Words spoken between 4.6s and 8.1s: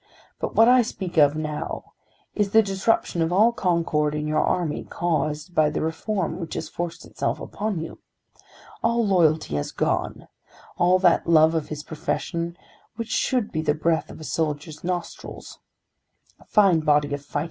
caused by the reform which has forced itself upon you.